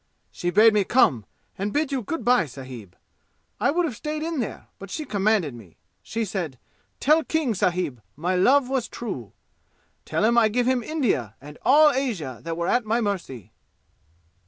[0.31, 1.25] She bade me come
[1.59, 2.95] and bid you good by, sahib.
[3.59, 5.77] I would have stayed in there, but she commanded me.
[6.01, 6.57] She said,
[6.99, 9.31] 'Tell King sahib my love was true.
[10.03, 13.51] Tell him I give him India and all Asia that were at my mercy!'"